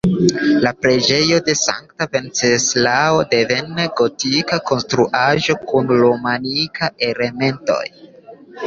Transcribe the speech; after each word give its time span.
La 0.61 0.69
preĝejo 0.85 1.37
de 1.49 1.53
sankta 1.59 2.07
Venceslao, 2.15 3.19
devene 3.35 3.87
gotika 4.01 4.61
konstruaĵo 4.73 5.59
kun 5.71 5.95
romanikaj 6.03 6.93
elementoj. 7.13 7.83